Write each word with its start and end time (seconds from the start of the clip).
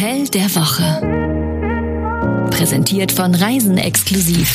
Hotel 0.00 0.28
der 0.28 0.54
Woche. 0.54 2.48
Präsentiert 2.48 3.12
von 3.12 3.34
Reisen 3.34 3.76
exklusiv. 3.76 4.50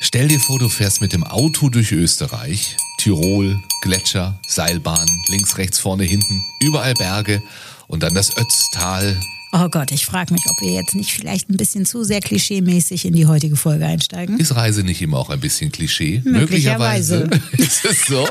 Stell 0.00 0.26
dir 0.26 0.40
vor, 0.40 0.58
du 0.58 0.68
fährst 0.68 1.00
mit 1.00 1.12
dem 1.12 1.22
Auto 1.22 1.68
durch 1.68 1.92
Österreich, 1.92 2.76
Tirol, 2.98 3.60
Gletscher, 3.82 4.40
Seilbahn, 4.44 5.06
links, 5.28 5.56
rechts, 5.56 5.78
vorne, 5.78 6.02
hinten, 6.02 6.44
überall 6.60 6.94
Berge 6.94 7.44
und 7.90 8.02
dann 8.02 8.14
das 8.14 8.36
Ötztal. 8.36 9.20
Oh 9.52 9.68
Gott, 9.68 9.90
ich 9.90 10.06
frage 10.06 10.32
mich, 10.32 10.44
ob 10.48 10.60
wir 10.60 10.72
jetzt 10.72 10.94
nicht 10.94 11.12
vielleicht 11.12 11.50
ein 11.50 11.56
bisschen 11.56 11.84
zu 11.84 12.04
sehr 12.04 12.20
klischeemäßig 12.20 13.04
in 13.04 13.14
die 13.14 13.26
heutige 13.26 13.56
Folge 13.56 13.84
einsteigen. 13.84 14.38
Ist 14.38 14.54
Reise 14.54 14.84
nicht 14.84 15.02
immer 15.02 15.18
auch 15.18 15.28
ein 15.28 15.40
bisschen 15.40 15.72
Klischee? 15.72 16.22
Möglicherweise. 16.24 17.26
Möglicherweise 17.26 17.56
ist 17.62 17.84
es 17.84 18.06
so. 18.06 18.28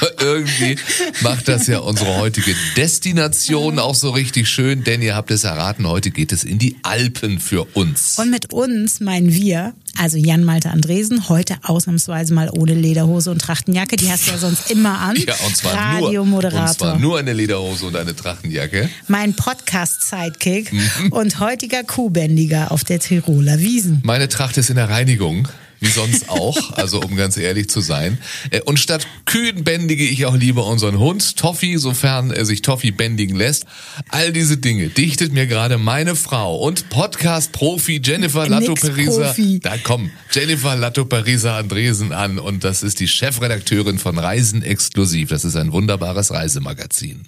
Aber 0.00 0.20
irgendwie 0.20 0.76
macht 1.20 1.46
das 1.46 1.68
ja 1.68 1.78
unsere 1.78 2.16
heutige 2.16 2.52
Destination 2.76 3.78
auch 3.78 3.94
so 3.94 4.10
richtig 4.10 4.48
schön, 4.48 4.82
denn 4.82 5.02
ihr 5.02 5.14
habt 5.14 5.30
es 5.30 5.44
erraten, 5.44 5.86
heute 5.86 6.10
geht 6.10 6.32
es 6.32 6.42
in 6.42 6.58
die 6.58 6.76
Alpen 6.82 7.38
für 7.38 7.64
uns. 7.74 8.18
Und 8.18 8.30
mit 8.30 8.52
uns 8.52 8.98
meinen 8.98 9.32
wir, 9.32 9.72
also 9.98 10.16
Jan 10.16 10.44
Malte 10.44 10.70
Andresen, 10.70 11.28
heute 11.28 11.56
ausnahmsweise 11.62 12.34
mal 12.34 12.50
ohne 12.50 12.74
Lederhose 12.74 13.30
und 13.30 13.40
Trachtenjacke. 13.40 13.96
Die 13.96 14.10
hast 14.10 14.26
du 14.26 14.32
ja 14.32 14.38
sonst 14.38 14.70
immer 14.70 14.98
an. 15.00 15.16
Ja, 15.26 15.34
und 15.46 15.56
zwar 15.56 15.72
nur, 15.98 16.08
Radiomoderator. 16.08 16.68
und 16.68 16.74
zwar 16.78 16.98
nur 16.98 17.18
eine 17.18 17.32
Lederhose 17.32 17.86
und 17.86 17.96
eine 17.96 18.14
Trachtenjacke. 18.14 18.90
Mein 19.08 19.34
Podcast-Sidekick 19.34 20.70
und 21.10 21.40
heutiger 21.40 21.82
Kuhbändiger 21.84 22.70
auf 22.72 22.84
der 22.84 22.98
Tiroler 23.00 23.58
Wiesen. 23.60 24.00
Meine 24.04 24.28
Tracht 24.28 24.56
ist 24.58 24.68
in 24.70 24.76
der 24.76 24.90
Reinigung, 24.90 25.48
wie 25.84 25.90
sonst 25.90 26.28
auch, 26.28 26.72
also 26.72 27.00
um 27.00 27.14
ganz 27.16 27.36
ehrlich 27.36 27.68
zu 27.68 27.80
sein. 27.80 28.18
Äh, 28.50 28.60
Und 28.62 28.78
statt 28.78 29.06
Kühen 29.26 29.64
bändige 29.64 30.04
ich 30.04 30.26
auch 30.26 30.36
lieber 30.36 30.66
unseren 30.66 30.98
Hund, 30.98 31.36
Toffi, 31.36 31.78
sofern 31.78 32.30
er 32.30 32.44
sich 32.44 32.62
Toffi 32.62 32.90
bändigen 32.90 33.36
lässt. 33.36 33.66
All 34.08 34.32
diese 34.32 34.56
Dinge 34.56 34.88
dichtet 34.88 35.32
mir 35.32 35.46
gerade 35.46 35.78
meine 35.78 36.16
Frau 36.16 36.56
und 36.56 36.88
Podcast-Profi 36.88 38.00
Jennifer 38.02 38.48
Latto 38.48 38.74
Perisa. 38.74 39.28
Nix-Profi. 39.28 39.60
Da 39.60 39.76
komm, 39.82 40.10
Jennifer 40.32 40.76
Latto 40.76 41.04
Perisa 41.04 41.58
Andresen 41.58 42.12
an 42.12 42.38
und 42.38 42.64
das 42.64 42.82
ist 42.82 43.00
die 43.00 43.08
Chefredakteurin 43.08 43.98
von 43.98 44.18
Reisen 44.18 44.62
Exklusiv. 44.62 45.28
Das 45.28 45.44
ist 45.44 45.56
ein 45.56 45.72
wunderbares 45.72 46.32
Reisemagazin. 46.32 47.26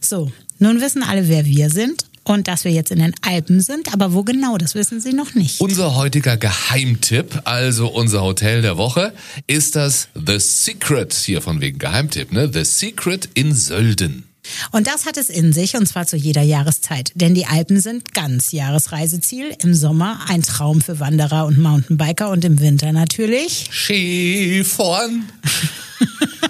So, 0.00 0.30
nun 0.58 0.80
wissen 0.80 1.02
alle, 1.02 1.28
wer 1.28 1.44
wir 1.44 1.70
sind 1.70 2.04
und 2.26 2.48
dass 2.48 2.64
wir 2.64 2.72
jetzt 2.72 2.90
in 2.90 2.98
den 2.98 3.14
Alpen 3.22 3.60
sind, 3.60 3.92
aber 3.92 4.12
wo 4.12 4.24
genau, 4.24 4.58
das 4.58 4.74
wissen 4.74 5.00
sie 5.00 5.12
noch 5.12 5.34
nicht. 5.34 5.60
Unser 5.60 5.94
heutiger 5.94 6.36
Geheimtipp, 6.36 7.42
also 7.44 7.88
unser 7.88 8.22
Hotel 8.22 8.62
der 8.62 8.76
Woche, 8.76 9.14
ist 9.46 9.76
das 9.76 10.08
The 10.14 10.38
Secret, 10.38 11.14
hier 11.14 11.40
von 11.40 11.60
wegen 11.60 11.78
Geheimtipp, 11.78 12.32
ne? 12.32 12.50
The 12.52 12.64
Secret 12.64 13.28
in 13.34 13.54
Sölden. 13.54 14.24
Und 14.70 14.86
das 14.86 15.06
hat 15.06 15.16
es 15.16 15.28
in 15.28 15.52
sich, 15.52 15.76
und 15.76 15.86
zwar 15.86 16.06
zu 16.06 16.16
jeder 16.16 16.42
Jahreszeit. 16.42 17.12
Denn 17.14 17.34
die 17.34 17.46
Alpen 17.46 17.80
sind 17.80 18.14
ganz 18.14 18.52
Jahresreiseziel. 18.52 19.54
Im 19.62 19.74
Sommer 19.74 20.20
ein 20.28 20.42
Traum 20.42 20.80
für 20.80 21.00
Wanderer 21.00 21.46
und 21.46 21.58
Mountainbiker 21.58 22.30
und 22.30 22.44
im 22.44 22.60
Winter 22.60 22.92
natürlich. 22.92 23.68
Skifahren. 23.72 25.24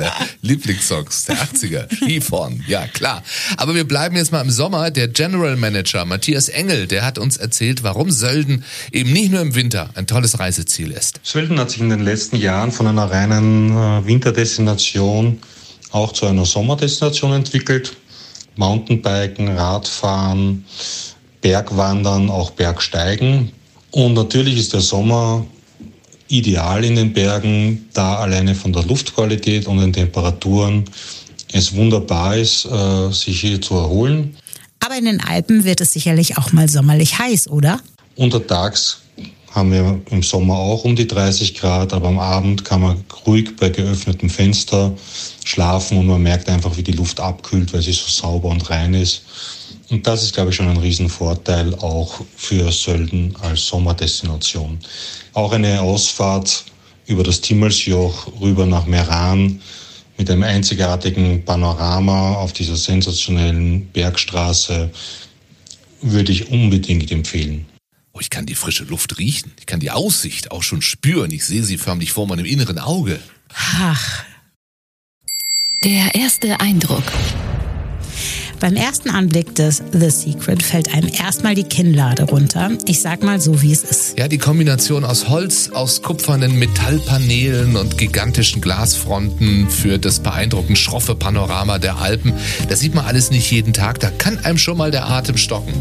Meine 0.00 0.12
Lieblingssongs 0.42 1.26
der 1.26 1.36
80er. 1.36 1.94
Skifahren, 1.94 2.64
ja 2.66 2.86
klar. 2.86 3.22
Aber 3.56 3.74
wir 3.74 3.84
bleiben 3.86 4.16
jetzt 4.16 4.32
mal 4.32 4.40
im 4.40 4.50
Sommer. 4.50 4.90
Der 4.90 5.08
General 5.08 5.56
Manager 5.56 6.04
Matthias 6.04 6.48
Engel, 6.48 6.86
der 6.86 7.04
hat 7.04 7.18
uns 7.18 7.36
erzählt, 7.36 7.82
warum 7.82 8.10
Sölden 8.10 8.64
eben 8.92 9.12
nicht 9.12 9.30
nur 9.30 9.40
im 9.40 9.54
Winter 9.54 9.90
ein 9.94 10.06
tolles 10.06 10.38
Reiseziel 10.38 10.90
ist. 10.90 11.20
Sölden 11.22 11.58
hat 11.58 11.70
sich 11.70 11.80
in 11.80 11.90
den 11.90 12.00
letzten 12.00 12.36
Jahren 12.36 12.72
von 12.72 12.86
einer 12.86 13.10
reinen 13.10 13.70
äh, 13.70 14.06
Winterdestination 14.06 15.38
auch 15.92 16.12
zu 16.12 16.26
einer 16.26 16.46
Sommerdestination 16.46 17.32
entwickelt. 17.32 17.96
Mountainbiken, 18.56 19.48
Radfahren, 19.48 20.64
Bergwandern, 21.40 22.30
auch 22.30 22.50
Bergsteigen. 22.50 23.52
Und 23.90 24.14
natürlich 24.14 24.58
ist 24.58 24.72
der 24.72 24.80
Sommer 24.80 25.46
ideal 26.30 26.84
in 26.84 26.96
den 26.96 27.12
Bergen, 27.12 27.88
da 27.92 28.16
alleine 28.16 28.54
von 28.54 28.72
der 28.72 28.84
Luftqualität 28.84 29.66
und 29.66 29.78
den 29.78 29.92
Temperaturen 29.92 30.84
es 31.52 31.74
wunderbar 31.74 32.36
ist, 32.36 32.64
äh, 32.66 33.10
sich 33.10 33.40
hier 33.40 33.60
zu 33.60 33.74
erholen. 33.74 34.36
Aber 34.80 34.96
in 34.96 35.04
den 35.04 35.20
Alpen 35.20 35.64
wird 35.64 35.80
es 35.80 35.92
sicherlich 35.92 36.38
auch 36.38 36.52
mal 36.52 36.68
sommerlich 36.68 37.18
heiß, 37.18 37.48
oder? 37.48 37.80
Untertags 38.16 38.98
haben 39.52 39.72
wir 39.72 40.00
im 40.10 40.22
Sommer 40.22 40.54
auch 40.54 40.84
um 40.84 40.94
die 40.94 41.06
30 41.06 41.54
Grad, 41.54 41.92
aber 41.92 42.08
am 42.08 42.18
Abend 42.18 42.64
kann 42.64 42.80
man 42.80 43.04
ruhig 43.26 43.56
bei 43.56 43.68
geöffnetem 43.68 44.30
Fenster 44.30 44.92
schlafen 45.44 45.98
und 45.98 46.06
man 46.06 46.22
merkt 46.22 46.48
einfach, 46.48 46.76
wie 46.76 46.82
die 46.82 46.92
Luft 46.92 47.18
abkühlt, 47.18 47.72
weil 47.72 47.82
sie 47.82 47.92
so 47.92 48.08
sauber 48.08 48.48
und 48.48 48.70
rein 48.70 48.94
ist. 48.94 49.22
Und 49.90 50.06
das 50.06 50.22
ist, 50.22 50.34
glaube 50.34 50.50
ich, 50.50 50.56
schon 50.56 50.68
ein 50.68 50.76
Riesenvorteil 50.76 51.74
auch 51.74 52.20
für 52.36 52.70
Sölden 52.70 53.34
als 53.40 53.66
Sommerdestination. 53.66 54.78
Auch 55.32 55.52
eine 55.52 55.80
Ausfahrt 55.80 56.64
über 57.06 57.24
das 57.24 57.40
Timmelsjoch 57.40 58.40
rüber 58.40 58.66
nach 58.66 58.86
Meran 58.86 59.60
mit 60.16 60.30
einem 60.30 60.44
einzigartigen 60.44 61.44
Panorama 61.44 62.34
auf 62.34 62.52
dieser 62.52 62.76
sensationellen 62.76 63.86
Bergstraße 63.88 64.90
würde 66.02 66.32
ich 66.32 66.50
unbedingt 66.50 67.10
empfehlen. 67.10 67.66
Oh, 68.12 68.20
ich 68.20 68.30
kann 68.30 68.46
die 68.46 68.54
frische 68.54 68.84
Luft 68.84 69.18
riechen. 69.18 69.52
Ich 69.58 69.66
kann 69.66 69.80
die 69.80 69.90
Aussicht 69.90 70.50
auch 70.50 70.62
schon 70.62 70.82
spüren. 70.82 71.30
Ich 71.30 71.44
sehe 71.44 71.64
sie 71.64 71.78
förmlich 71.78 72.12
vor 72.12 72.26
meinem 72.26 72.44
inneren 72.44 72.78
Auge. 72.78 73.18
Ach, 73.52 74.24
Der 75.82 76.14
erste 76.14 76.60
Eindruck. 76.60 77.04
Beim 78.60 78.76
ersten 78.76 79.08
Anblick 79.08 79.54
des 79.54 79.82
The 79.92 80.10
Secret 80.10 80.62
fällt 80.62 80.94
einem 80.94 81.08
erstmal 81.08 81.54
die 81.54 81.64
Kinnlade 81.64 82.24
runter. 82.24 82.70
Ich 82.86 83.00
sag 83.00 83.22
mal 83.22 83.40
so, 83.40 83.62
wie 83.62 83.72
es 83.72 83.82
ist. 83.82 84.18
Ja, 84.18 84.28
die 84.28 84.38
Kombination 84.38 85.04
aus 85.04 85.28
Holz, 85.28 85.70
aus 85.70 86.02
kupfernen 86.02 86.58
Metallpaneelen 86.58 87.76
und 87.76 87.96
gigantischen 87.96 88.60
Glasfronten 88.60 89.68
für 89.70 89.98
das 89.98 90.20
beeindruckend 90.20 90.78
schroffe 90.78 91.14
Panorama 91.14 91.78
der 91.78 91.96
Alpen, 91.96 92.34
das 92.68 92.80
sieht 92.80 92.94
man 92.94 93.06
alles 93.06 93.30
nicht 93.30 93.50
jeden 93.50 93.72
Tag. 93.72 93.98
Da 94.00 94.10
kann 94.10 94.38
einem 94.44 94.58
schon 94.58 94.76
mal 94.76 94.90
der 94.90 95.08
Atem 95.08 95.38
stocken. 95.38 95.72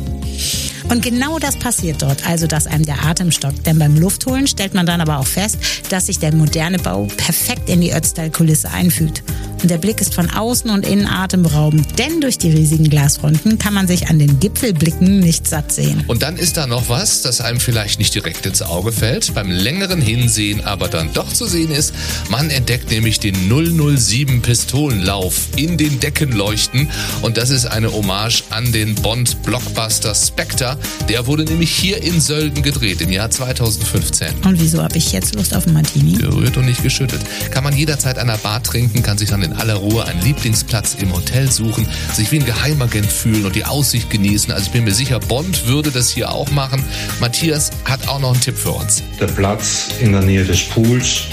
Und 0.89 1.03
genau 1.03 1.37
das 1.37 1.55
passiert 1.57 2.01
dort, 2.01 2.25
also 2.25 2.47
dass 2.47 2.65
einem 2.65 2.85
der 2.85 3.05
Atem 3.05 3.31
stockt. 3.31 3.67
Denn 3.67 3.77
beim 3.77 3.95
Luftholen 3.95 4.47
stellt 4.47 4.73
man 4.73 4.87
dann 4.87 5.01
aber 5.01 5.19
auch 5.19 5.27
fest, 5.27 5.59
dass 5.89 6.07
sich 6.07 6.17
der 6.17 6.33
moderne 6.33 6.79
Bau 6.79 7.07
perfekt 7.17 7.69
in 7.69 7.81
die 7.81 7.91
Ötztal-Kulisse 7.91 8.71
einfügt. 8.71 9.21
Und 9.61 9.69
der 9.69 9.77
Blick 9.77 9.99
ist 9.99 10.13
von 10.13 10.29
außen 10.29 10.69
und 10.69 10.87
innen 10.87 11.05
atemberaubend, 11.05 11.99
denn 11.99 12.21
durch 12.21 12.37
die 12.37 12.49
riesigen 12.49 12.89
Glasfronten 12.89 13.57
kann 13.57 13.73
man 13.73 13.87
sich 13.87 14.07
an 14.07 14.17
den 14.17 14.39
Gipfelblicken 14.39 15.19
nicht 15.19 15.47
satt 15.47 15.71
sehen. 15.71 16.03
Und 16.07 16.23
dann 16.23 16.37
ist 16.37 16.57
da 16.57 16.65
noch 16.65 16.87
was, 16.87 17.21
das 17.21 17.41
einem 17.41 17.59
vielleicht 17.59 17.99
nicht 17.99 18.15
direkt 18.15 18.45
ins 18.45 18.61
Auge 18.61 18.91
fällt, 18.91 19.33
beim 19.33 19.51
längeren 19.51 20.01
Hinsehen 20.01 20.63
aber 20.63 20.87
dann 20.87 21.11
doch 21.13 21.31
zu 21.33 21.45
sehen 21.45 21.71
ist. 21.71 21.93
Man 22.29 22.49
entdeckt 22.49 22.89
nämlich 22.89 23.19
den 23.19 23.35
007 23.49 24.41
Pistolenlauf 24.41 25.49
in 25.57 25.77
den 25.77 25.99
Deckenleuchten 25.99 26.89
und 27.21 27.37
das 27.37 27.49
ist 27.49 27.65
eine 27.65 27.91
Hommage 27.91 28.43
an 28.51 28.71
den 28.71 28.95
Bond-Blockbuster 28.95 30.15
Spectre. 30.15 30.77
Der 31.09 31.27
wurde 31.27 31.43
nämlich 31.43 31.71
hier 31.71 32.01
in 32.01 32.21
Sölden 32.21 32.63
gedreht 32.63 33.01
im 33.01 33.11
Jahr 33.11 33.29
2015. 33.29 34.27
Und 34.45 34.59
wieso 34.59 34.81
habe 34.81 34.97
ich 34.97 35.11
jetzt 35.11 35.35
Lust 35.35 35.55
auf 35.55 35.65
einen 35.65 35.73
Martini? 35.73 36.13
Gerührt 36.13 36.55
und 36.55 36.65
nicht 36.65 36.81
geschüttet. 36.81 37.21
Kann 37.51 37.63
man 37.63 37.75
jederzeit 37.75 38.17
an 38.17 38.27
der 38.27 38.37
Bar 38.37 38.63
trinken, 38.63 39.03
kann 39.03 39.17
sich 39.17 39.29
dann 39.29 39.48
in 39.49 39.57
aller 39.57 39.75
Ruhe 39.75 40.05
einen 40.05 40.21
Lieblingsplatz 40.21 40.95
im 40.99 41.13
Hotel 41.13 41.51
suchen, 41.51 41.87
sich 42.13 42.31
wie 42.31 42.39
ein 42.39 42.45
Geheimagent 42.45 43.11
fühlen 43.11 43.45
und 43.45 43.55
die 43.55 43.65
Aussicht 43.65 44.09
genießen. 44.09 44.51
Also 44.51 44.67
ich 44.67 44.71
bin 44.71 44.83
mir 44.83 44.93
sicher, 44.93 45.19
Bond 45.19 45.65
würde 45.65 45.91
das 45.91 46.09
hier 46.09 46.31
auch 46.31 46.49
machen. 46.51 46.83
Matthias 47.19 47.71
hat 47.85 48.07
auch 48.07 48.19
noch 48.19 48.33
einen 48.33 48.41
Tipp 48.41 48.57
für 48.57 48.71
uns. 48.71 49.03
Der 49.19 49.27
Platz 49.27 49.89
in 49.99 50.11
der 50.11 50.21
Nähe 50.21 50.43
des 50.43 50.63
Pools, 50.69 51.23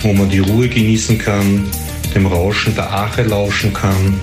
wo 0.00 0.12
man 0.12 0.28
die 0.28 0.40
Ruhe 0.40 0.68
genießen 0.68 1.18
kann, 1.18 1.64
dem 2.14 2.26
Rauschen 2.26 2.74
der 2.74 2.92
Ache 2.92 3.22
lauschen 3.22 3.72
kann 3.72 4.18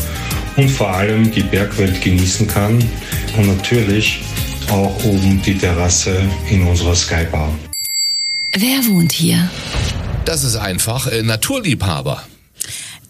und 0.56 0.70
vor 0.70 0.90
allem 0.90 1.32
die 1.32 1.44
Bergwelt 1.44 2.02
genießen 2.02 2.48
kann 2.48 2.84
und 3.38 3.48
natürlich 3.48 4.22
auch 4.70 5.04
oben 5.04 5.42
die 5.46 5.58
Terrasse 5.58 6.22
in 6.50 6.66
unserer 6.66 6.96
Skybar. 6.96 7.50
Wer 8.56 8.86
wohnt 8.86 9.12
hier? 9.12 9.50
Das 10.26 10.44
ist 10.44 10.56
einfach 10.56 11.08
äh, 11.08 11.24
Naturliebhaber. 11.24 12.24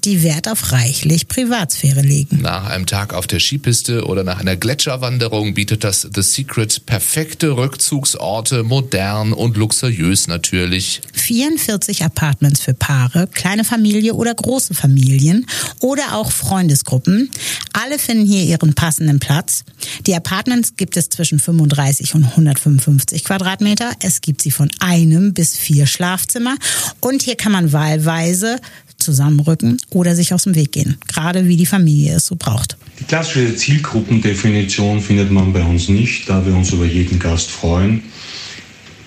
Die 0.06 0.24
Wert 0.24 0.50
auf 0.50 0.72
reichlich 0.72 1.28
Privatsphäre 1.28 2.02
legen. 2.02 2.42
Nach 2.42 2.66
einem 2.66 2.86
Tag 2.86 3.14
auf 3.14 3.28
der 3.28 3.40
Skipiste 3.40 4.06
oder 4.06 4.24
nach 4.24 4.40
einer 4.40 4.56
Gletscherwanderung 4.56 5.54
bietet 5.54 5.84
das 5.84 6.08
The 6.14 6.22
Secret 6.22 6.86
perfekte 6.86 7.56
Rückzugsorte, 7.56 8.64
modern 8.64 9.34
und 9.34 9.56
luxuriös 9.56 10.28
natürlich. 10.28 11.02
44 11.14 12.04
Apartments 12.04 12.62
für 12.62 12.74
Paare, 12.74 13.28
kleine 13.28 13.64
Familie 13.64 14.14
oder 14.14 14.34
große 14.34 14.74
Familien 14.74 15.46
oder 15.80 16.16
auch 16.16 16.32
Freundesgruppen. 16.32 17.32
Alle 17.74 17.98
finden 17.98 18.26
hier 18.26 18.44
ihren 18.44 18.74
passenden 18.74 19.20
Platz. 19.20 19.64
Die 20.06 20.16
Apartments 20.16 20.76
gibt 20.76 20.98
es 20.98 21.10
zwischen 21.10 21.40
35 21.40 22.14
und 22.16 22.26
155 22.26 23.24
Quadratmeter. 23.24 23.92
Es 24.02 24.22
gibt 24.22 24.42
sie 24.42 24.52
von 24.52 24.70
einem 24.80 25.34
bis 25.34 25.58
vier 25.58 25.88
Schlafzimmer 25.88 26.56
und 27.00 27.22
hier 27.22 27.36
kann 27.36 27.52
man 27.52 27.72
wahlweise 27.72 28.58
zusammenrücken 29.04 29.78
oder 29.90 30.16
sich 30.16 30.34
aus 30.34 30.44
dem 30.44 30.56
Weg 30.56 30.72
gehen, 30.72 30.98
gerade 31.08 31.48
wie 31.48 31.58
die 31.58 31.66
Familie 31.66 32.16
es 32.16 32.26
so 32.26 32.36
braucht. 32.36 32.78
Die 33.00 33.04
klassische 33.04 33.56
Zielgruppendefinition 33.56 35.02
findet 35.02 35.32
man 35.32 35.54
bei 35.54 35.64
uns 35.64 35.90
nicht, 35.90 36.30
da 36.30 36.46
wir 36.46 36.56
uns 36.56 36.72
über 36.72 36.86
jeden 36.86 37.20
Gast 37.20 37.52
freuen, 37.52 38.04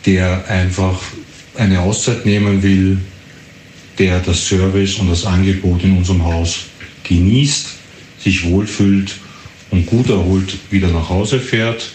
der 0.05 0.49
einfach 0.49 1.01
eine 1.57 1.81
Auszeit 1.81 2.27
nehmen 2.27 2.63
will, 2.63 2.99
der 3.99 4.21
das 4.21 4.47
Service 4.47 4.97
und 4.99 5.09
das 5.09 5.25
Angebot 5.25 5.83
in 5.83 5.97
unserem 5.97 6.25
Haus 6.25 6.67
genießt, 7.05 7.67
sich 8.23 8.45
wohlfühlt 8.45 9.17
und 9.71 9.87
gut 9.87 10.11
erholt 10.11 10.57
wieder 10.71 10.89
nach 10.89 11.09
Hause 11.09 11.41
fährt. 11.41 11.91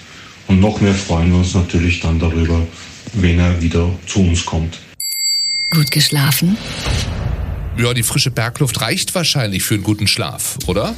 Und 0.47 0.59
noch 0.59 0.81
mehr 0.81 0.93
freuen 0.93 1.31
wir 1.31 1.39
uns 1.39 1.53
natürlich 1.53 1.99
dann 1.99 2.19
darüber, 2.19 2.65
wenn 3.13 3.39
er 3.39 3.61
wieder 3.61 3.89
zu 4.07 4.21
uns 4.21 4.45
kommt. 4.45 4.79
Gut 5.71 5.89
geschlafen? 5.91 6.57
Ja, 7.81 7.95
die 7.95 8.03
frische 8.03 8.29
Bergluft 8.29 8.79
reicht 8.81 9.15
wahrscheinlich 9.15 9.63
für 9.63 9.73
einen 9.73 9.83
guten 9.83 10.05
Schlaf, 10.05 10.59
oder? 10.67 10.93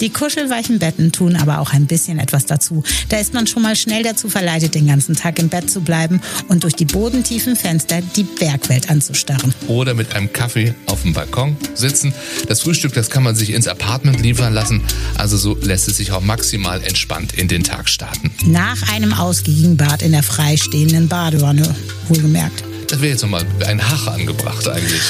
Die 0.00 0.10
kuschelweichen 0.10 0.80
Betten 0.80 1.12
tun 1.12 1.36
aber 1.36 1.60
auch 1.60 1.72
ein 1.72 1.86
bisschen 1.86 2.18
etwas 2.18 2.46
dazu. 2.46 2.82
Da 3.10 3.18
ist 3.18 3.32
man 3.32 3.46
schon 3.46 3.62
mal 3.62 3.76
schnell 3.76 4.02
dazu 4.02 4.28
verleitet, 4.28 4.74
den 4.74 4.88
ganzen 4.88 5.14
Tag 5.14 5.38
im 5.38 5.48
Bett 5.48 5.70
zu 5.70 5.82
bleiben 5.82 6.20
und 6.48 6.64
durch 6.64 6.74
die 6.74 6.84
bodentiefen 6.84 7.54
Fenster 7.54 8.00
die 8.16 8.24
Bergwelt 8.24 8.90
anzustarren. 8.90 9.54
Oder 9.68 9.94
mit 9.94 10.16
einem 10.16 10.32
Kaffee 10.32 10.74
auf 10.86 11.02
dem 11.02 11.12
Balkon 11.12 11.56
sitzen. 11.74 12.12
Das 12.48 12.62
Frühstück, 12.62 12.92
das 12.92 13.08
kann 13.08 13.22
man 13.22 13.36
sich 13.36 13.52
ins 13.52 13.68
Apartment 13.68 14.20
liefern 14.20 14.52
lassen. 14.52 14.82
Also 15.16 15.36
so 15.36 15.56
lässt 15.62 15.86
es 15.86 15.98
sich 15.98 16.10
auch 16.10 16.22
maximal 16.22 16.82
entspannt 16.82 17.34
in 17.34 17.46
den 17.46 17.62
Tag 17.62 17.88
starten. 17.88 18.32
Nach 18.46 18.92
einem 18.92 19.12
ausgiebigen 19.12 19.76
Bad 19.76 20.02
in 20.02 20.10
der 20.10 20.24
freistehenden 20.24 21.06
Badewanne, 21.06 21.72
wohlgemerkt. 22.08 22.64
Das 22.88 23.00
wäre 23.00 23.12
jetzt 23.12 23.22
nochmal 23.22 23.46
ein 23.68 23.80
Hach 23.80 24.08
angebracht 24.08 24.66
eigentlich. 24.66 25.02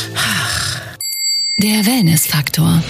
Der 1.62 1.84
Wellnessfaktor. 1.84 2.82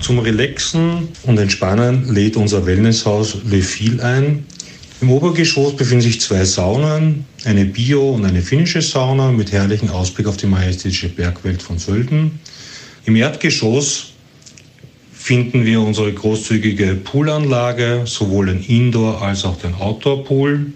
Zum 0.00 0.20
Relaxen 0.20 1.08
und 1.24 1.36
Entspannen 1.36 2.14
lädt 2.14 2.38
unser 2.38 2.64
Wellnesshaus 2.64 3.36
Le 3.44 3.60
Fil 3.60 4.00
ein. 4.00 4.46
Im 5.02 5.10
Obergeschoss 5.10 5.76
befinden 5.76 6.00
sich 6.00 6.18
zwei 6.22 6.46
Saunen, 6.46 7.26
eine 7.44 7.66
Bio- 7.66 8.14
und 8.14 8.24
eine 8.24 8.40
finnische 8.40 8.80
Sauna 8.80 9.32
mit 9.32 9.52
herrlichem 9.52 9.90
Ausblick 9.90 10.28
auf 10.28 10.38
die 10.38 10.46
majestätische 10.46 11.10
Bergwelt 11.10 11.60
von 11.60 11.76
Sölden. 11.76 12.40
Im 13.04 13.16
Erdgeschoss 13.16 14.12
finden 15.12 15.66
wir 15.66 15.82
unsere 15.82 16.10
großzügige 16.10 16.94
Poolanlage, 16.94 18.04
sowohl 18.06 18.46
den 18.46 18.62
Indoor- 18.62 19.20
als 19.20 19.44
auch 19.44 19.58
den 19.58 19.74
Outdoor-Pool 19.74 20.72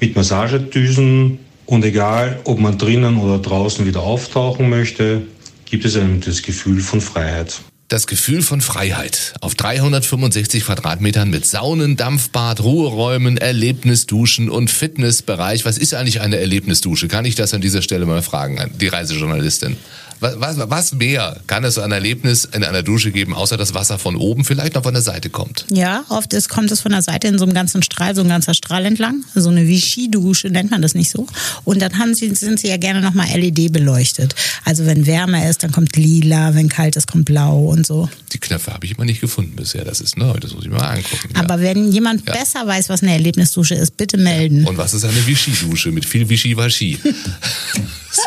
mit 0.00 0.16
Massagedüsen. 0.16 1.38
Und 1.66 1.84
egal, 1.84 2.40
ob 2.42 2.58
man 2.58 2.78
drinnen 2.78 3.16
oder 3.18 3.38
draußen 3.38 3.86
wieder 3.86 4.00
auftauchen 4.00 4.68
möchte, 4.68 5.22
gibt 5.66 5.84
es 5.84 5.96
einem 5.96 6.20
das 6.20 6.42
Gefühl 6.42 6.80
von 6.80 7.00
Freiheit. 7.00 7.60
Das 7.88 8.08
Gefühl 8.08 8.42
von 8.42 8.60
Freiheit 8.60 9.34
auf 9.40 9.54
365 9.54 10.64
Quadratmetern 10.64 11.30
mit 11.30 11.46
Saunen, 11.46 11.96
Dampfbad, 11.96 12.60
Ruheräumen, 12.60 13.36
Erlebnisduschen 13.36 14.50
und 14.50 14.70
Fitnessbereich. 14.70 15.64
Was 15.64 15.78
ist 15.78 15.94
eigentlich 15.94 16.20
eine 16.20 16.38
Erlebnisdusche? 16.38 17.06
Kann 17.06 17.24
ich 17.24 17.36
das 17.36 17.54
an 17.54 17.60
dieser 17.60 17.82
Stelle 17.82 18.06
mal 18.06 18.22
fragen, 18.22 18.72
die 18.80 18.88
Reisejournalistin? 18.88 19.76
Was, 20.20 20.56
was, 20.70 20.92
mehr 20.94 21.40
kann 21.46 21.64
es 21.64 21.78
ein 21.78 21.92
Erlebnis 21.92 22.46
in 22.46 22.64
einer 22.64 22.82
Dusche 22.82 23.12
geben, 23.12 23.34
außer 23.34 23.56
das 23.56 23.74
Wasser 23.74 23.98
von 23.98 24.16
oben 24.16 24.44
vielleicht 24.44 24.74
noch 24.74 24.82
von 24.82 24.94
der 24.94 25.02
Seite 25.02 25.28
kommt? 25.28 25.66
Ja, 25.70 26.04
oft 26.08 26.32
ist, 26.32 26.48
kommt 26.48 26.70
es 26.70 26.80
von 26.80 26.92
der 26.92 27.02
Seite 27.02 27.28
in 27.28 27.38
so 27.38 27.44
einem 27.44 27.52
ganzen 27.54 27.82
Strahl, 27.82 28.14
so 28.14 28.22
ein 28.22 28.28
ganzer 28.28 28.54
Strahl 28.54 28.86
entlang. 28.86 29.24
So 29.34 29.50
eine 29.50 29.66
Vichy-Dusche 29.68 30.48
nennt 30.48 30.70
man 30.70 30.80
das 30.80 30.94
nicht 30.94 31.10
so. 31.10 31.26
Und 31.64 31.82
dann 31.82 31.98
haben 31.98 32.14
sie, 32.14 32.34
sind 32.34 32.58
sie 32.60 32.68
ja 32.68 32.76
gerne 32.78 33.00
nochmal 33.02 33.26
LED 33.38 33.72
beleuchtet. 33.72 34.34
Also 34.64 34.86
wenn 34.86 35.06
wärmer 35.06 35.48
ist, 35.50 35.62
dann 35.62 35.72
kommt 35.72 35.96
lila, 35.96 36.54
wenn 36.54 36.68
kalt 36.68 36.96
ist, 36.96 37.06
kommt 37.10 37.26
blau 37.26 37.66
und 37.66 37.86
so. 37.86 38.08
Die 38.32 38.38
Knöpfe 38.38 38.72
habe 38.72 38.86
ich 38.86 38.92
immer 38.96 39.04
nicht 39.04 39.20
gefunden 39.20 39.54
bisher. 39.56 39.84
Das 39.84 40.00
ist 40.00 40.16
neu, 40.16 40.38
das 40.40 40.54
muss 40.54 40.64
ich 40.64 40.70
mir 40.70 40.76
mal 40.78 40.88
angucken. 40.96 41.28
ja. 41.34 41.40
Aber 41.40 41.60
wenn 41.60 41.92
jemand 41.92 42.26
Ja. 42.26 42.32
besser 42.34 42.66
weiß, 42.66 42.88
was 42.88 43.02
eine 43.02 43.12
Erlebnisdusche 43.12 43.74
ist, 43.74 43.96
bitte 43.96 44.16
melden. 44.16 44.66
Und 44.66 44.78
was 44.78 44.94
ist 44.94 45.04
eine 45.04 45.26
Vichy-Dusche 45.26 45.90
mit 45.92 46.04
viel 46.06 46.28
Vichy-Waschi? 46.28 46.98
so. 48.10 48.22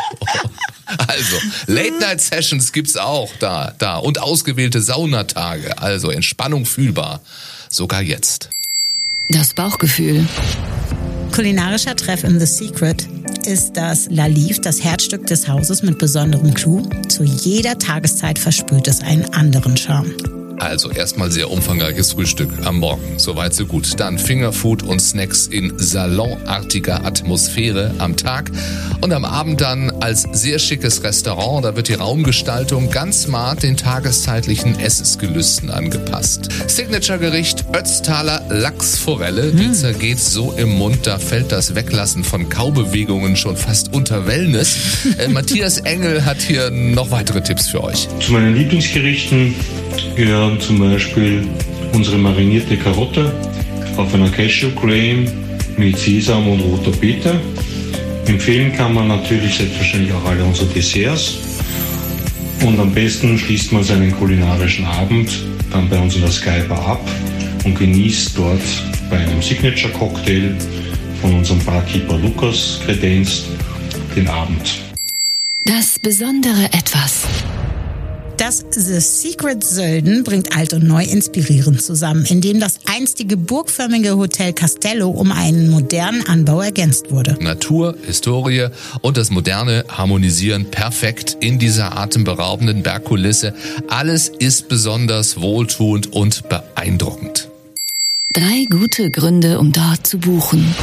Also, 1.06 1.36
Late-Night-Sessions 1.66 2.72
gibt's 2.72 2.96
auch 2.96 3.30
da, 3.38 3.74
da. 3.78 3.96
Und 3.96 4.20
ausgewählte 4.20 4.80
Saunatage. 4.80 5.78
Also, 5.78 6.10
Entspannung 6.10 6.66
fühlbar. 6.66 7.20
Sogar 7.68 8.02
jetzt. 8.02 8.50
Das 9.28 9.54
Bauchgefühl. 9.54 10.26
Kulinarischer 11.32 11.94
Treff 11.94 12.24
im 12.24 12.40
The 12.40 12.46
Secret 12.46 13.06
ist 13.46 13.76
das 13.76 14.08
La 14.10 14.26
Liv, 14.26 14.60
das 14.60 14.82
Herzstück 14.82 15.26
des 15.26 15.48
Hauses 15.48 15.82
mit 15.82 15.98
besonderem 15.98 16.52
Clou. 16.52 16.82
Zu 17.08 17.22
jeder 17.22 17.78
Tageszeit 17.78 18.38
versprüht 18.38 18.88
es 18.88 19.00
einen 19.00 19.32
anderen 19.32 19.76
Charme. 19.76 20.12
Also 20.60 20.90
erstmal 20.90 21.30
sehr 21.30 21.50
umfangreiches 21.50 22.12
Frühstück 22.12 22.50
am 22.64 22.80
Morgen. 22.80 23.18
Soweit 23.18 23.54
so 23.54 23.64
gut. 23.64 23.98
Dann 23.98 24.18
Fingerfood 24.18 24.82
und 24.82 25.00
Snacks 25.00 25.46
in 25.46 25.78
salonartiger 25.78 27.02
Atmosphäre 27.06 27.94
am 27.96 28.14
Tag. 28.16 28.50
Und 29.00 29.10
am 29.12 29.24
Abend 29.24 29.62
dann 29.62 29.89
als 30.00 30.26
sehr 30.32 30.58
schickes 30.58 31.02
Restaurant. 31.02 31.64
Da 31.64 31.76
wird 31.76 31.88
die 31.88 31.94
Raumgestaltung 31.94 32.90
ganz 32.90 33.22
smart 33.22 33.62
den 33.62 33.76
tageszeitlichen 33.76 34.78
Essensgelüsten 34.78 35.70
angepasst. 35.70 36.48
Signature-Gericht 36.66 37.64
Ötztaler 37.74 38.42
Lachsforelle. 38.48 39.52
Die 39.52 39.72
zergeht 39.72 40.18
so 40.18 40.52
im 40.52 40.70
Mund, 40.70 41.06
da 41.06 41.18
fällt 41.18 41.52
das 41.52 41.74
Weglassen 41.74 42.24
von 42.24 42.48
Kaubewegungen 42.48 43.36
schon 43.36 43.56
fast 43.56 43.92
unter 43.92 44.26
Wellness. 44.26 44.76
Äh, 45.18 45.28
Matthias 45.28 45.78
Engel 45.78 46.24
hat 46.24 46.40
hier 46.40 46.70
noch 46.70 47.10
weitere 47.10 47.42
Tipps 47.42 47.68
für 47.68 47.82
euch. 47.84 48.08
Zu 48.20 48.32
meinen 48.32 48.54
Lieblingsgerichten 48.54 49.54
gehören 50.16 50.60
zum 50.60 50.78
Beispiel 50.78 51.46
unsere 51.92 52.18
marinierte 52.18 52.76
Karotte 52.76 53.32
auf 53.96 54.14
einer 54.14 54.30
Cashew 54.30 54.70
Creme 54.80 55.30
mit 55.76 55.98
Sesam 55.98 56.48
und 56.48 56.60
roter 56.60 56.92
Beete. 56.92 57.40
Empfehlen 58.30 58.72
kann 58.72 58.94
man 58.94 59.08
natürlich 59.08 59.56
selbstverständlich 59.56 60.14
auch 60.14 60.24
alle 60.24 60.44
unsere 60.44 60.72
Desserts. 60.72 61.38
Und 62.64 62.78
am 62.78 62.94
besten 62.94 63.36
schließt 63.36 63.72
man 63.72 63.82
seinen 63.82 64.12
kulinarischen 64.12 64.84
Abend 64.84 65.42
dann 65.72 65.88
bei 65.88 65.98
uns 65.98 66.14
in 66.14 66.20
der 66.20 66.30
Sky 66.30 66.60
Bar 66.68 66.86
ab 66.86 67.10
und 67.64 67.76
genießt 67.76 68.38
dort 68.38 68.62
bei 69.10 69.18
einem 69.18 69.42
Signature 69.42 69.92
Cocktail 69.94 70.54
von 71.20 71.34
unserem 71.34 71.58
Barkeeper 71.64 72.18
Lukas 72.18 72.78
kredenzt 72.84 73.46
den 74.14 74.28
Abend. 74.28 74.80
Das 75.64 75.98
besondere 75.98 76.66
Etwas. 76.66 77.24
Das 78.40 78.64
The 78.70 79.00
Secret 79.00 79.62
Sölden 79.62 80.24
bringt 80.24 80.56
alt 80.56 80.72
und 80.72 80.84
neu 80.84 81.04
inspirierend 81.04 81.82
zusammen, 81.82 82.24
indem 82.24 82.58
das 82.58 82.78
einstige 82.86 83.36
burgförmige 83.36 84.16
Hotel 84.16 84.54
Castello 84.54 85.10
um 85.10 85.30
einen 85.30 85.68
modernen 85.68 86.26
Anbau 86.26 86.62
ergänzt 86.62 87.10
wurde. 87.10 87.36
Natur, 87.38 87.94
Historie 88.06 88.68
und 89.02 89.18
das 89.18 89.28
Moderne 89.28 89.84
harmonisieren 89.88 90.70
perfekt 90.70 91.36
in 91.40 91.58
dieser 91.58 91.98
atemberaubenden 91.98 92.82
Bergkulisse. 92.82 93.52
Alles 93.88 94.30
ist 94.30 94.70
besonders 94.70 95.38
wohltuend 95.42 96.10
und 96.10 96.48
beeindruckend. 96.48 97.50
Drei 98.32 98.64
gute 98.70 99.10
Gründe, 99.10 99.58
um 99.58 99.70
dort 99.70 100.06
zu 100.06 100.16
buchen. 100.16 100.74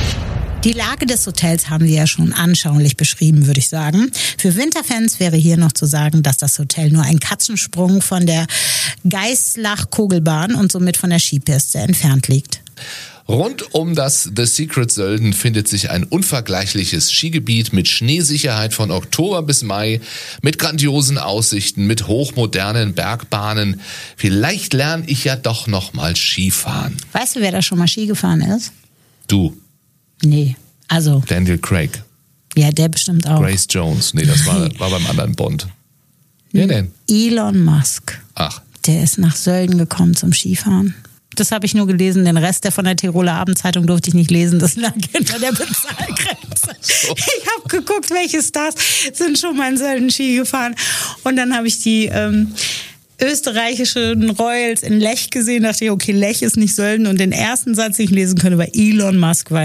Die 0.68 0.74
Lage 0.74 1.06
des 1.06 1.26
Hotels 1.26 1.70
haben 1.70 1.86
wir 1.86 1.96
ja 1.96 2.08
schon 2.08 2.34
anschaulich 2.34 2.98
beschrieben, 2.98 3.48
würde 3.48 3.60
ich 3.60 3.70
sagen. 3.70 4.12
Für 4.38 4.58
Winterfans 4.58 5.18
wäre 5.18 5.38
hier 5.38 5.56
noch 5.56 5.72
zu 5.72 5.86
sagen, 5.86 6.24
dass 6.24 6.36
das 6.36 6.60
Hotel 6.60 6.92
nur 6.92 7.04
ein 7.04 7.22
Katzensprung 7.22 8.02
von 8.02 8.26
der 8.26 8.46
Geislach-Kugelbahn 9.10 10.56
und 10.56 10.70
somit 10.70 10.98
von 10.98 11.10
der 11.10 11.20
Skipiste 11.20 11.78
entfernt 11.78 12.28
liegt. 12.28 12.60
Rund 13.30 13.74
um 13.74 13.96
das 13.96 14.30
The 14.36 14.46
Secret 14.46 14.92
Sölden 14.92 15.32
findet 15.32 15.70
sich 15.70 15.90
ein 15.90 16.04
unvergleichliches 16.04 17.14
Skigebiet 17.14 17.72
mit 17.72 17.88
Schneesicherheit 17.88 18.74
von 18.74 18.92
Oktober 18.92 19.44
bis 19.44 19.64
Mai, 19.64 20.02
mit 20.42 20.60
grandiosen 20.60 21.18
Aussichten, 21.18 21.88
mit 21.88 22.08
hochmodernen 22.08 22.94
Bergbahnen. 22.94 23.80
Vielleicht 24.18 24.74
lerne 24.74 25.06
ich 25.08 25.24
ja 25.24 25.38
doch 25.38 25.68
noch 25.68 25.94
mal 25.94 26.18
Skifahren. 26.18 26.98
Weißt 27.14 27.38
du, 27.38 27.40
wer 27.40 27.54
da 27.54 27.62
schon 27.62 27.78
mal 27.78 27.88
Ski 27.88 28.06
gefahren 28.06 28.42
ist? 28.42 28.74
Du, 29.30 29.58
Nee. 30.24 30.56
Also, 30.88 31.22
Daniel 31.28 31.58
Craig, 31.58 32.02
ja, 32.56 32.72
der 32.72 32.90
bestimmt 32.90 33.28
auch. 33.28 33.42
Grace 33.42 33.68
Jones. 33.70 34.14
Nee, 34.14 34.26
das 34.26 34.46
war, 34.46 34.70
war 34.80 34.90
beim 34.90 35.06
anderen 35.08 35.36
Bond. 35.36 35.68
Wer 36.52 36.68
denn? 36.68 36.92
Elon 37.10 37.64
Musk. 37.64 38.20
Ach, 38.36 38.62
Der 38.88 39.04
ist 39.04 39.18
nach 39.18 39.36
Sölden 39.36 39.78
gekommen 39.78 40.16
zum 40.16 40.32
Skifahren. 40.34 40.96
Das 41.36 41.52
habe 41.52 41.68
ich 41.68 41.76
nur 41.76 41.86
gelesen. 41.86 42.26
Den 42.26 42.38
Rest 42.38 42.64
der 42.64 42.72
von 42.72 42.86
der 42.86 42.96
Tiroler 42.96 43.34
Abendzeitung 43.34 43.86
durfte 43.86 44.10
ich 44.10 44.16
nicht 44.16 44.32
lesen. 44.32 44.58
Das 44.58 44.76
lag 44.76 44.94
hinter 45.12 45.38
der 45.40 45.52
Bezahlgrenze. 45.52 46.48
Ich 46.80 47.48
habe 47.48 47.68
geguckt, 47.70 48.10
welche 48.12 48.42
Stars 48.42 48.74
sind 49.14 49.38
schon 49.38 49.56
mal 49.58 49.72
in 49.72 49.78
Sölden 49.78 50.10
Ski 50.10 50.38
gefahren. 50.38 50.74
Und 51.24 51.36
dann 51.36 51.54
habe 51.56 51.68
ich 51.68 51.80
die 51.84 52.06
ähm, 52.06 52.54
österreichischen 53.22 54.30
Royals 54.32 54.84
in 54.84 55.00
Lech 55.00 55.30
gesehen. 55.30 55.64
Dachte 55.64 55.86
ich, 55.86 55.92
okay, 55.92 56.12
Lech 56.12 56.42
ist 56.42 56.58
nicht 56.58 56.76
Sölden. 56.76 57.08
Und 57.08 57.20
den 57.20 57.32
ersten 57.32 57.76
Satz, 57.76 57.98
den 57.98 58.06
ich 58.06 58.12
lesen 58.12 58.38
könnte, 58.40 58.58
war 58.58 58.68
Elon 58.74 59.18
Musk 59.18 59.52
war 59.52 59.64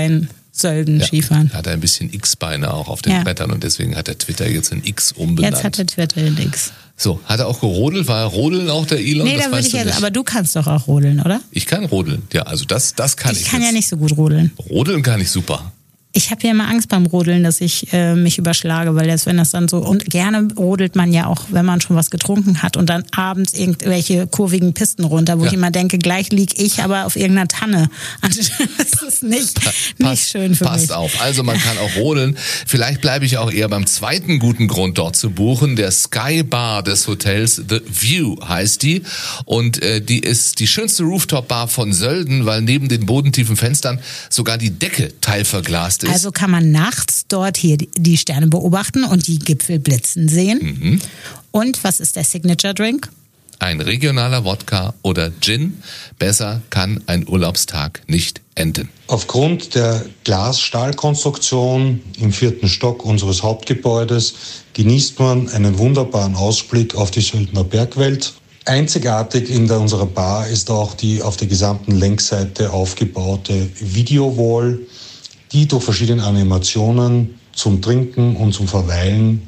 in 0.52 0.58
Sölden 0.58 1.00
Skifahren. 1.02 1.52
hat 1.54 1.66
er 1.66 1.72
ein 1.72 1.80
bisschen 1.80 2.12
X-Beine 2.12 2.72
auch 2.74 2.88
auf 2.88 3.02
den 3.02 3.12
Ja. 3.12 3.22
Brettern 3.22 3.50
und 3.50 3.62
deswegen 3.64 3.96
hat 3.96 4.06
der 4.08 4.18
Twitter 4.18 4.48
jetzt 4.48 4.72
ein 4.72 4.82
X 4.84 5.12
umbenannt. 5.12 5.54
Jetzt 5.54 5.64
hat 5.64 5.78
der 5.78 5.86
Twitter 5.86 6.20
nix. 6.30 6.72
so, 6.96 7.20
hat 7.24 7.40
er 7.40 7.48
auch 7.48 7.60
gerodelt? 7.60 8.06
War 8.06 8.20
er 8.20 8.26
rodeln 8.26 8.68
auch 8.70 8.86
der 8.86 8.98
Elon? 9.00 9.26
Nee, 9.26 9.36
das 9.36 9.46
da 9.46 9.50
würde 9.52 9.66
ich 9.66 9.72
jetzt, 9.72 9.86
nicht. 9.86 9.96
aber 9.96 10.10
du 10.10 10.22
kannst 10.22 10.54
doch 10.54 10.66
auch 10.66 10.86
rodeln, 10.86 11.20
oder? 11.20 11.40
ich 11.50 11.66
kann 11.66 11.84
rodeln. 11.86 12.22
Ja, 12.32 12.42
also 12.42 12.64
das, 12.66 12.94
das 12.94 13.16
kann 13.16 13.32
ich. 13.34 13.42
ich 13.42 13.48
kann 13.48 13.60
jetzt. 13.62 13.70
ja 13.70 13.74
nicht 13.76 13.88
so 13.88 13.96
gut 13.96 14.16
rodeln. 14.16 14.52
Rodeln 14.68 15.02
kann 15.02 15.20
ich 15.20 15.30
super. 15.30 15.72
Ich 16.14 16.30
habe 16.30 16.42
ja 16.44 16.50
immer 16.50 16.68
Angst 16.68 16.88
beim 16.90 17.06
Rodeln, 17.06 17.42
dass 17.42 17.60
ich 17.62 17.92
äh, 17.92 18.14
mich 18.14 18.36
überschlage, 18.36 18.94
weil 18.94 19.08
jetzt, 19.08 19.24
wenn 19.24 19.38
das 19.38 19.50
dann 19.50 19.66
so 19.68 19.78
und 19.78 20.04
gerne 20.10 20.46
rodelt 20.56 20.94
man 20.94 21.10
ja 21.12 21.26
auch, 21.26 21.46
wenn 21.50 21.64
man 21.64 21.80
schon 21.80 21.96
was 21.96 22.10
getrunken 22.10 22.62
hat 22.62 22.76
und 22.76 22.90
dann 22.90 23.02
abends 23.16 23.54
irgendwelche 23.54 24.26
kurvigen 24.26 24.74
Pisten 24.74 25.04
runter, 25.04 25.38
wo 25.38 25.44
Ja. 25.44 25.48
ich 25.48 25.54
immer 25.54 25.70
denke, 25.70 25.96
gleich 25.98 26.30
lieg 26.30 26.58
ich 26.60 26.82
aber 26.82 27.06
auf 27.06 27.16
irgendeiner 27.16 27.48
Tanne. 27.48 27.88
Also, 28.20 28.40
das 28.78 29.02
ist 29.02 29.22
nicht, 29.22 29.58
nicht 29.98 30.28
schön 30.28 30.54
für 30.54 30.64
passt 30.66 30.88
mich. 30.88 30.92
auf. 30.96 31.20
Also 31.22 31.42
man 31.42 31.58
kann 31.58 31.76
auch 31.78 31.96
rodeln. 31.96 32.36
Vielleicht 32.66 33.00
bleibe 33.00 33.24
ich 33.24 33.38
auch 33.38 33.50
eher 33.50 33.68
beim 33.68 33.86
zweiten 33.86 34.38
guten 34.38 34.68
Grund 34.68 34.98
dort 34.98 35.16
zu 35.16 35.30
buchen. 35.30 35.76
Der 35.76 35.90
Sky 35.90 36.42
Bar 36.42 36.82
des 36.82 37.08
Hotels 37.08 37.56
The 37.68 37.80
View 37.88 38.36
heißt 38.46 38.82
die. 38.82 39.02
Und 39.44 39.82
äh, 39.82 40.00
die 40.00 40.18
ist 40.20 40.60
die 40.60 40.66
schönste 40.66 41.02
Rooftop-Bar 41.04 41.68
von 41.68 41.92
Sölden, 41.92 42.44
weil 42.46 42.62
neben 42.62 42.88
den 42.88 43.06
bodentiefen 43.06 43.56
Fenstern 43.56 43.98
sogar 44.30 44.58
die 44.58 44.70
Decke 44.70 45.12
teilverglast 45.20 46.01
ist. 46.02 46.10
Also 46.10 46.30
kann 46.32 46.50
man 46.50 46.70
nachts 46.70 47.24
dort 47.28 47.56
hier 47.56 47.76
die- 47.78 48.16
Sterne 48.16 48.46
beobachten 48.46 49.04
und 49.04 49.26
die 49.26 49.38
Gipfel 49.38 49.78
blitzen 49.78 50.28
sehen. 50.28 50.60
Mhm. 50.62 51.00
Und 51.50 51.82
was 51.82 51.98
ist 52.00 52.16
der 52.16 52.24
Signature 52.24 52.74
Drink? 52.74 53.10
ein 53.58 53.80
regionaler 53.80 54.44
Wodka 54.44 54.92
oder 55.02 55.30
Gin. 55.40 55.82
Besser 56.18 56.62
kann 56.70 57.00
ein 57.06 57.28
Urlaubstag 57.28 58.02
nicht 58.08 58.40
enden. 58.56 58.88
Aufgrund 59.06 59.76
der 59.76 60.04
Glasstahlkonstruktion 60.24 62.00
im 62.18 62.32
vierten 62.32 62.68
Stock 62.68 63.04
unseres 63.04 63.42
Hauptgebäudes 63.42 64.34
genießt 64.74 65.18
man 65.20 65.48
einen 65.48 65.78
wunderbaren 65.78 66.34
Ausblick 66.34 66.96
auf 66.96 67.12
die 67.12 67.20
Söldner 67.20 67.62
Bergwelt. 67.62 68.32
Einzigartig 68.64 69.48
in 69.48 69.68
der, 69.68 69.80
unserer 69.80 70.06
Bar 70.06 70.48
ist 70.48 70.70
auch 70.70 70.94
die 70.94 71.22
auf 71.22 71.36
der 71.36 71.48
gesamten 71.48 71.92
Längsseite 71.92 72.72
aufgebaute 72.72 73.68
Videowall, 73.78 74.80
die 75.52 75.66
durch 75.66 75.84
verschiedene 75.84 76.24
Animationen 76.24 77.38
zum 77.54 77.82
Trinken 77.82 78.36
und 78.36 78.52
zum 78.52 78.68
Verweilen 78.68 79.42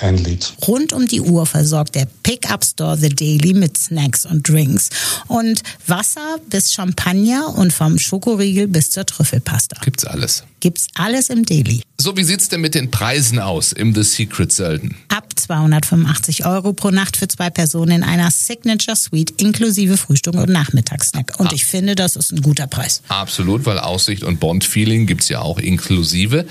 einlädt. 0.00 0.54
Rund 0.66 0.92
um 0.92 1.06
die 1.06 1.20
Uhr 1.20 1.46
versorgt 1.46 1.94
der 1.94 2.08
Pickup 2.22 2.64
Store 2.64 2.96
The 2.96 3.10
Daily 3.10 3.54
mit 3.54 3.76
Snacks 3.76 4.26
und 4.26 4.48
Drinks. 4.48 4.90
Und 5.28 5.62
Wasser 5.86 6.38
bis 6.48 6.72
Champagner 6.72 7.54
und 7.56 7.72
vom 7.72 7.98
Schokoriegel 7.98 8.66
bis 8.66 8.90
zur 8.90 9.06
Trüffelpasta. 9.06 9.80
Gibt's 9.82 10.04
alles. 10.04 10.44
Gibt's 10.64 10.86
alles 10.94 11.28
im 11.28 11.44
Daily. 11.44 11.82
So, 12.00 12.16
wie 12.16 12.24
sieht's 12.24 12.48
denn 12.48 12.62
mit 12.62 12.74
den 12.74 12.90
Preisen 12.90 13.38
aus 13.38 13.72
im 13.72 13.94
The 13.94 14.02
Secret 14.02 14.50
Sölden? 14.50 14.96
Ab 15.08 15.28
285 15.36 16.46
Euro 16.46 16.72
pro 16.72 16.88
Nacht 16.88 17.18
für 17.18 17.28
zwei 17.28 17.50
Personen 17.50 17.96
in 17.96 18.02
einer 18.02 18.30
Signature 18.30 18.96
Suite 18.96 19.34
inklusive 19.36 19.98
Frühstück 19.98 20.34
und 20.36 20.48
Nachmittagssnack. 20.48 21.34
Und 21.38 21.52
ich 21.52 21.66
finde, 21.66 21.94
das 21.94 22.16
ist 22.16 22.32
ein 22.32 22.40
guter 22.40 22.66
Preis. 22.66 23.02
Absolut, 23.08 23.66
weil 23.66 23.78
Aussicht 23.78 24.22
und 24.22 24.40
Bond-Feeling 24.40 25.06
gibt's 25.06 25.28
ja 25.28 25.42
auch 25.42 25.58
inklusive. 25.58 26.46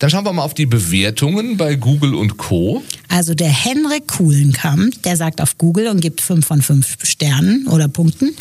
Dann 0.00 0.10
schauen 0.10 0.24
wir 0.24 0.32
mal 0.32 0.42
auf 0.42 0.54
die 0.54 0.66
Bewertungen 0.66 1.56
bei 1.56 1.76
Google 1.76 2.16
und 2.16 2.36
Co. 2.36 2.82
Also 3.08 3.34
der 3.34 3.50
Henrik 3.50 4.08
Kuhlenkamp, 4.08 5.00
der 5.04 5.16
sagt 5.16 5.40
auf 5.40 5.56
Google 5.58 5.86
und 5.86 6.00
gibt 6.00 6.20
fünf 6.20 6.46
von 6.46 6.62
fünf 6.62 6.96
Sternen 7.04 7.68
oder 7.68 7.86
Punkten. 7.86 8.34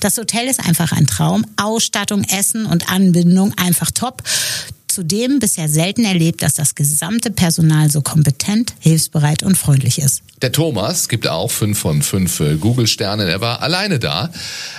Das 0.00 0.16
Hotel 0.16 0.46
ist 0.46 0.60
einfach 0.60 0.92
ein 0.92 1.06
Traum. 1.06 1.44
Ausstattung, 1.56 2.24
Essen 2.24 2.66
und 2.66 2.90
Anbindung 2.90 3.52
einfach 3.56 3.90
top. 3.90 4.22
Zudem 4.98 5.38
bisher 5.38 5.68
selten 5.68 6.04
erlebt, 6.04 6.42
dass 6.42 6.54
das 6.54 6.74
gesamte 6.74 7.30
Personal 7.30 7.88
so 7.88 8.02
kompetent, 8.02 8.74
hilfsbereit 8.80 9.44
und 9.44 9.56
freundlich 9.56 10.00
ist. 10.00 10.22
Der 10.42 10.50
Thomas 10.50 11.08
gibt 11.08 11.26
auch 11.26 11.50
fünf 11.50 11.78
von 11.78 12.02
fünf 12.02 12.40
äh, 12.40 12.56
Google-Sternen. 12.56 13.26
Er 13.26 13.40
war 13.40 13.60
alleine 13.62 13.98
da 13.98 14.30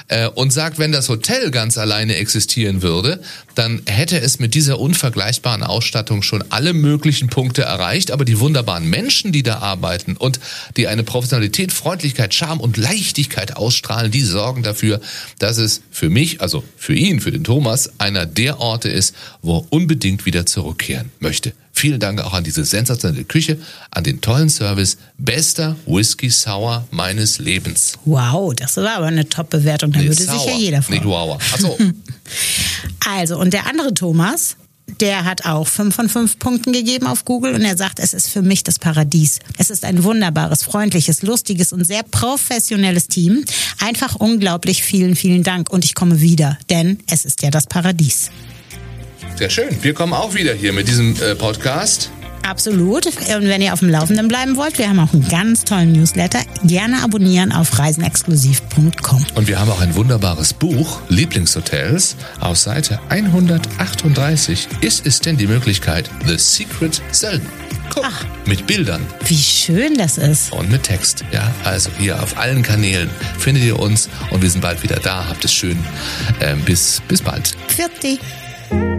äh, 0.08 0.28
und 0.28 0.54
sagt, 0.54 0.80
wenn 0.80 0.94
das 0.94 1.10
Hotel 1.10 1.52
ganz 1.52 1.78
alleine 1.78 2.16
existieren 2.16 2.82
würde, 2.82 3.22
dann 3.56 3.82
hätte 3.86 4.20
es 4.22 4.40
mit 4.40 4.56
dieser 4.56 4.80
unvergleichbaren 4.80 5.64
Ausstattung 5.64 6.22
schon 6.22 6.46
alle 6.50 6.74
möglichen 6.74 7.28
Punkte 7.28 7.64
erreicht. 7.64 8.12
Aber 8.12 8.24
die 8.24 8.40
wunderbaren 8.40 8.90
Menschen, 8.90 9.34
die 9.34 9.44
da 9.44 9.60
arbeiten 9.60 10.16
und 10.16 10.40
die 10.78 10.88
eine 10.88 11.04
Professionalität, 11.04 11.74
Freundlichkeit, 11.74 12.34
Charme 12.34 12.62
und 12.62 12.78
Leichtigkeit 12.78 13.58
ausstrahlen, 13.58 14.12
die 14.12 14.24
sorgen 14.24 14.64
dafür, 14.64 15.02
dass 15.40 15.58
es 15.58 15.82
für 15.92 16.10
mich, 16.10 16.40
also 16.40 16.64
für 16.78 16.94
ihn, 16.94 17.20
für 17.20 17.32
den 17.32 17.44
Thomas, 17.44 17.92
einer 17.98 18.26
der 18.26 18.62
Orte 18.62 18.88
ist, 18.88 19.14
wo 19.42 19.58
er 19.58 19.74
unbedingt 20.10 20.26
wieder 20.26 20.46
zurückkehren 20.46 21.12
möchte. 21.20 21.54
Vielen 21.72 22.00
Dank 22.00 22.20
auch 22.22 22.34
an 22.34 22.44
diese 22.44 22.66
sensationelle 22.66 23.24
Küche, 23.26 23.60
an 23.92 24.04
den 24.04 24.22
tollen 24.22 24.50
Service. 24.50 24.98
Bester 25.18 25.76
Whisky 25.86 26.30
Sour 26.30 26.88
meines 26.92 27.38
Lebens. 27.38 27.94
Wow, 28.06 28.54
das 28.56 28.76
war 28.78 28.98
aber 28.98 29.06
eine 29.06 29.30
Top-Bewertung. 29.30 29.92
Da 29.92 30.00
Nee, 30.00 30.08
würde 30.08 30.24
Sour, 30.24 30.40
sicher 30.40 30.58
jeder 30.58 30.82
freuen. 30.82 31.00
Nicht 31.00 31.08
Wow. 31.08 31.40
Achso, 31.54 31.78
Also, 33.06 33.38
und 33.40 33.54
der 33.54 33.68
andere 33.68 33.94
Thomas, 33.94 34.56
der 35.00 35.26
hat 35.26 35.46
auch 35.46 35.68
fünf 35.68 35.96
von 35.96 36.10
fünf 36.10 36.40
Punkten 36.40 36.74
gegeben 36.74 37.06
auf 37.06 37.24
Google 37.24 37.54
und 37.54 37.62
er 37.62 37.78
sagt, 37.78 38.00
es 38.00 38.14
ist 38.16 38.30
für 38.30 38.42
mich 38.42 38.64
das 38.64 38.80
Paradies. 38.80 39.40
Es 39.60 39.70
ist 39.70 39.86
ein 39.86 40.04
wunderbares, 40.04 40.64
freundliches, 40.64 41.22
lustiges 41.22 41.72
und 41.72 41.86
sehr 41.86 42.02
professionelles 42.04 43.08
Team. 43.08 43.46
Einfach 43.80 44.16
unglaublich 44.16 44.82
vielen, 44.82 45.16
vielen 45.16 45.44
Dank 45.44 45.70
und 45.70 45.86
ich 45.86 45.94
komme 45.94 46.20
wieder, 46.20 46.58
denn 46.72 46.98
es 47.08 47.26
ist 47.26 47.44
ja 47.44 47.52
das 47.52 47.68
Paradies. 47.68 48.32
Sehr 49.40 49.50
schön. 49.50 49.82
Wir 49.82 49.94
kommen 49.94 50.12
auch 50.14 50.34
wieder 50.36 50.54
hier 50.54 50.74
mit 50.74 50.90
diesem 50.90 51.16
äh, 51.22 51.34
Podcast. 51.34 52.12
Absolut. 52.46 53.06
Und 53.06 53.48
wenn 53.48 53.62
ihr 53.62 53.72
auf 53.72 53.80
dem 53.80 53.90
Laufenden 53.90 54.28
bleiben 54.28 54.58
wollt, 54.58 54.78
wir 54.78 54.90
haben 54.90 55.00
auch 55.00 55.14
einen 55.14 55.28
ganz 55.30 55.64
tollen 55.64 55.94
Newsletter. 55.94 56.40
Gerne 56.64 57.04
abonnieren 57.04 57.54
auf 57.54 57.78
reisenexklusiv.com. 57.80 59.26
Und 59.36 59.48
wir 59.48 59.60
haben 59.60 59.72
auch 59.72 59.80
ein 59.80 59.96
wunderbares 59.96 60.54
Buch, 60.54 61.00
Lieblingshotels. 61.08 62.18
Auf 62.42 62.58
Seite 62.58 63.00
138 63.10 64.68
ist 64.82 65.06
es 65.06 65.22
denn 65.22 65.38
die 65.38 65.48
Möglichkeit, 65.48 66.10
The 66.28 66.38
Secret 66.38 67.02
Sölden. 67.12 67.48
Guck, 67.94 68.04
Ach. 68.06 68.26
mit 68.46 68.68
Bildern 68.68 69.06
Wie 69.26 69.38
schön 69.38 69.98
das 69.98 70.18
ist. 70.18 70.52
und 70.52 70.70
mit 70.70 70.84
Text. 70.84 71.24
Ja, 71.32 71.50
also 71.64 71.90
hier 71.98 72.22
auf 72.22 72.38
allen 72.38 72.62
Kanälen 72.62 73.10
findet 73.38 73.64
ihr 73.64 73.80
uns 73.80 74.10
und 74.32 74.42
wir 74.42 74.50
sind 74.50 74.62
bald 74.62 74.84
wieder 74.84 74.98
da. 75.00 75.28
Habt 75.30 75.46
es 75.46 75.54
schön. 75.54 75.80
Ähm, 76.42 76.62
bis, 76.66 77.02
bis 77.08 77.22
bald. 77.22 77.56
Pfiat 77.70 78.99